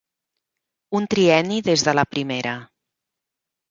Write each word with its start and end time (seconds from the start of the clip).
Un 1.01 1.05
trienni 1.13 1.61
des 1.71 1.87
de 1.91 1.97
la 2.01 2.09
primera. 2.17 2.59